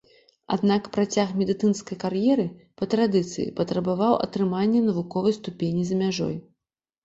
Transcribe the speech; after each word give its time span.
Аднак 0.55 0.87
працяг 0.95 1.33
медыцынскай 1.41 1.97
кар'еры 2.05 2.47
па 2.81 2.89
традыцыі 2.95 3.47
патрабаваў 3.61 4.19
атрымання 4.25 4.85
навуковай 4.89 5.33
ступені 5.41 5.81
за 5.95 6.03
мяжой. 6.05 6.35